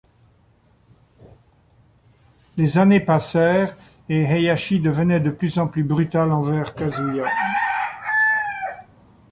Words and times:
Les 2.57 2.79
années 2.79 3.01
passèrent 3.01 3.77
et 4.09 4.23
Heihachi 4.23 4.79
devenait 4.79 5.19
de 5.19 5.29
plus 5.29 5.59
en 5.59 5.67
plus 5.67 5.83
brutal 5.83 6.31
envers 6.31 6.73
Kazuya. 6.73 7.27